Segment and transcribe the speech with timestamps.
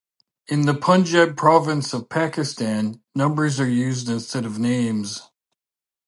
[0.47, 5.29] In the Punjab province of Pakistan, numbers are used instead of names.